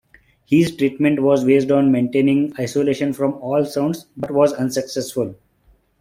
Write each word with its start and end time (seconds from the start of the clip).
His 0.47 0.75
treatment 0.75 1.19
was 1.19 1.43
based 1.43 1.69
on 1.69 1.91
maintaining 1.91 2.53
isolation 2.59 3.13
from 3.13 3.35
all 3.35 3.63
sounds, 3.65 4.07
but 4.17 4.31
was 4.31 4.51
unsuccessful. 4.51 5.35